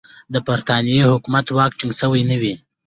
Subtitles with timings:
[0.33, 2.53] د برټانیې حکومت واک ټینګ سوی نه وي.